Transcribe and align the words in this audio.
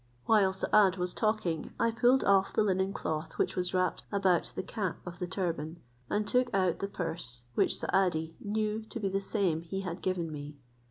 While 0.25 0.51
Saad 0.51 0.97
was 0.97 1.13
talking, 1.13 1.75
I 1.79 1.91
pulled 1.91 2.23
off 2.23 2.53
the 2.53 2.63
linen 2.63 2.91
cloth 2.91 3.37
which 3.37 3.55
was 3.55 3.71
wrapped 3.71 4.03
about 4.11 4.51
the 4.55 4.63
cap 4.63 4.97
of 5.05 5.19
the 5.19 5.27
turban, 5.27 5.79
and 6.09 6.27
took 6.27 6.51
out 6.55 6.79
the 6.79 6.87
purse, 6.87 7.43
which 7.53 7.77
Saadi 7.77 8.35
knew 8.39 8.81
to 8.89 8.99
be 8.99 9.09
the 9.09 9.21
same 9.21 9.61
he 9.61 9.81
had 9.81 10.01
given 10.01 10.31
me. 10.31 10.57